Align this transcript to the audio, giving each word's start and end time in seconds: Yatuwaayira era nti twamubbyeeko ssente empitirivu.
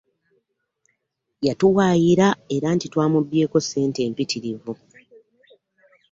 Yatuwaayira 1.47 2.27
era 2.55 2.67
nti 2.75 2.85
twamubbyeeko 2.93 3.57
ssente 3.65 3.99
empitirivu. 4.07 4.73